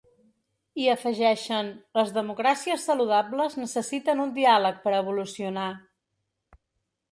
I 0.85 0.85
afegeixen: 0.93 1.69
‘Les 1.99 2.13
democràcies 2.15 2.87
saludables 2.89 3.59
necessiten 3.65 4.25
un 4.27 4.35
diàleg 4.41 4.83
per 4.89 4.97
evolucionar’. 5.03 5.71